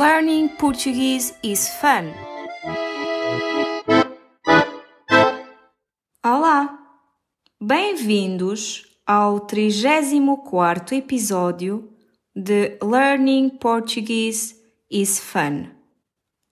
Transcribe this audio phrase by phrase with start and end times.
[0.00, 2.14] Learning Portuguese is fun.
[6.24, 6.78] Olá!
[7.60, 11.92] Bem-vindos ao 34 episódio
[12.34, 14.56] de Learning Portuguese
[14.90, 15.68] is Fun.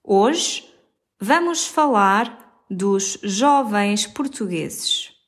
[0.03, 0.71] Hoje
[1.19, 5.18] vamos falar dos jovens portugueses.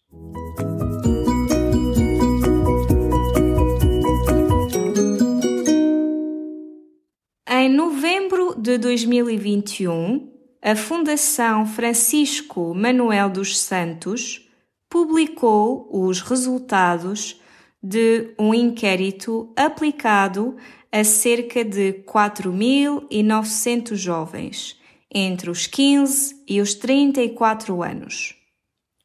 [7.63, 10.33] Em novembro de 2021,
[10.63, 14.49] a Fundação Francisco Manuel dos Santos
[14.89, 17.39] publicou os resultados
[17.79, 20.57] de um inquérito aplicado
[20.91, 24.75] a cerca de 4.900 jovens
[25.13, 28.35] entre os 15 e os 34 anos.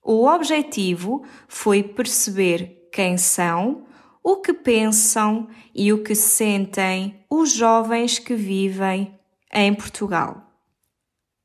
[0.03, 3.85] O objetivo foi perceber quem são,
[4.29, 9.15] o que pensam e o que sentem os jovens que vivem
[9.55, 10.51] em Portugal.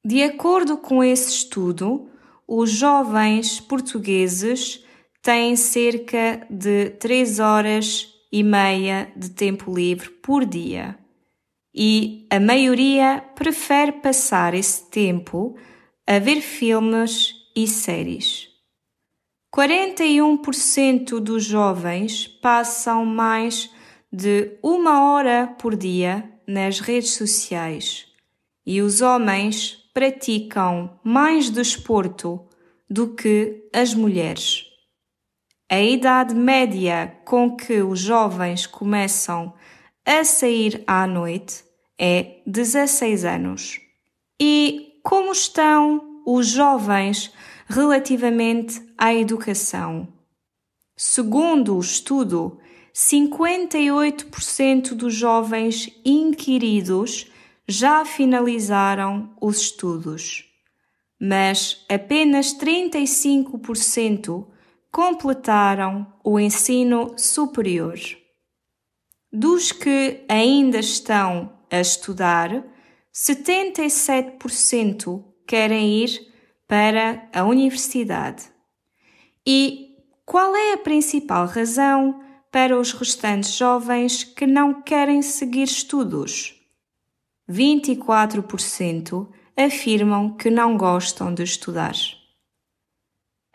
[0.03, 2.09] De acordo com esse estudo,
[2.47, 4.83] os jovens portugueses
[5.21, 10.97] têm cerca de 3 horas e meia de tempo livre por dia
[11.71, 15.55] e a maioria prefere passar esse tempo
[16.07, 18.50] a ver filmes e séries.
[19.53, 23.69] 41% dos jovens passam mais
[24.11, 28.07] de uma hora por dia nas redes sociais
[28.65, 32.47] e os homens praticam mais desporto
[32.89, 34.67] do que as mulheres.
[35.69, 39.53] A idade média com que os jovens começam
[40.05, 41.63] a sair à noite
[41.99, 43.81] é 16 anos.
[44.39, 47.33] E como estão os jovens
[47.71, 50.07] relativamente à educação?
[50.95, 52.59] Segundo o estudo,
[52.93, 57.27] 58% dos jovens inquiridos
[57.67, 60.45] já finalizaram os estudos,
[61.19, 64.47] mas apenas 35%
[64.91, 67.99] completaram o ensino superior.
[69.31, 72.65] Dos que ainda estão a estudar,
[73.13, 76.30] 77% querem ir
[76.71, 78.45] para a universidade.
[79.45, 86.55] E qual é a principal razão para os restantes jovens que não querem seguir estudos?
[87.49, 89.27] 24%
[89.57, 91.95] afirmam que não gostam de estudar.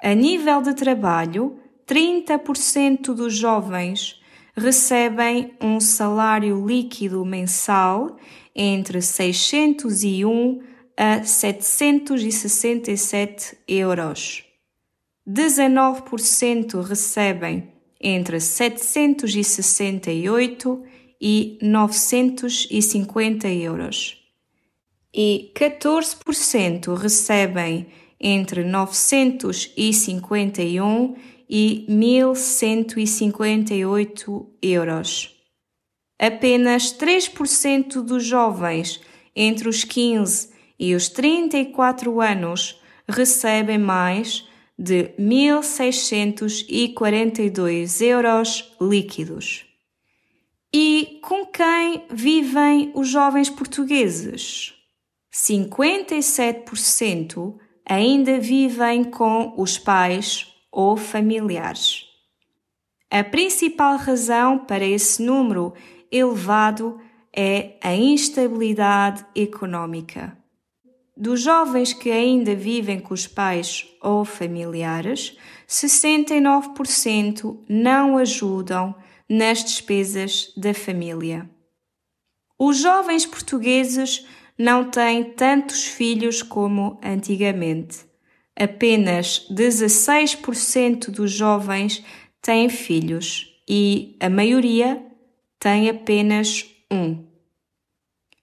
[0.02, 4.20] A nível de trabalho, 30% dos jovens
[4.54, 8.18] recebem um salário líquido mensal
[8.54, 14.42] entre 601 a 767 euros.
[15.28, 17.70] 19% recebem
[18.00, 20.82] entre 768
[21.20, 24.16] e 950 euros.
[25.12, 27.88] E 14% recebem
[28.20, 31.16] entre 951
[31.48, 35.32] e 1.158 euros.
[36.18, 39.00] Apenas 3% dos jovens
[39.34, 42.78] entre os 15 e os 34 anos
[43.08, 44.46] recebem mais
[44.78, 49.64] de 1.642 euros líquidos.
[50.72, 54.74] E com quem vivem os jovens portugueses?
[55.32, 57.56] 57%
[57.88, 62.04] ainda vivem com os pais ou familiares.
[63.10, 65.72] A principal razão para esse número
[66.10, 67.00] elevado
[67.34, 70.36] é a instabilidade econômica.
[71.16, 75.34] Dos jovens que ainda vivem com os pais ou familiares,
[75.66, 78.94] 69% não ajudam
[79.28, 81.48] nas despesas da família.
[82.58, 84.26] Os jovens portugueses
[84.58, 88.04] não têm tantos filhos como antigamente.
[88.54, 92.04] Apenas 16% dos jovens
[92.42, 95.02] têm filhos e a maioria
[95.58, 97.24] tem apenas um.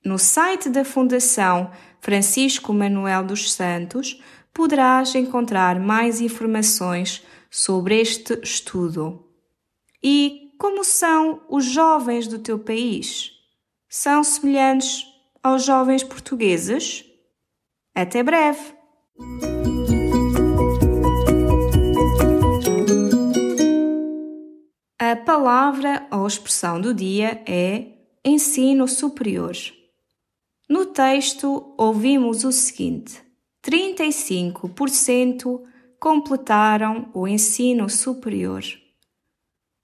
[0.03, 1.71] No site da Fundação
[2.03, 4.21] Francisco Manuel dos Santos
[4.53, 9.25] poderás encontrar mais informações sobre este estudo.
[10.03, 13.31] E como são os jovens do teu país?
[13.87, 15.05] São semelhantes
[15.41, 17.05] aos jovens portugueses?
[17.95, 18.73] Até breve!
[24.99, 27.85] A palavra ou expressão do dia é
[28.25, 29.55] ensino superior.
[30.69, 33.21] No texto, ouvimos o seguinte:
[33.65, 35.61] 35%
[35.99, 38.63] completaram o ensino superior.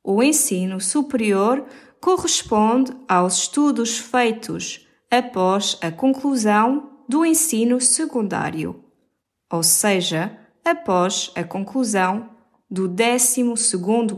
[0.03, 1.65] O ensino superior
[2.01, 8.83] corresponde aos estudos feitos após a conclusão do ensino secundário,
[9.51, 12.29] ou seja, após a conclusão
[12.69, 13.41] do 12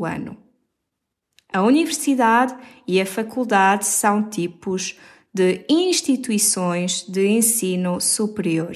[0.05, 0.37] ano.
[1.53, 2.55] A universidade
[2.87, 4.97] e a faculdade são tipos
[5.33, 8.75] de instituições de ensino superior.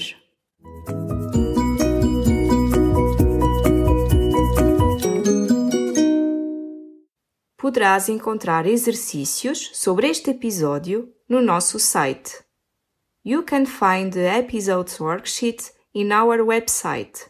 [7.58, 12.42] Poderás encontrar exercícios sobre este episódio no nosso site.
[13.24, 17.28] You can find the episode's worksheet in our website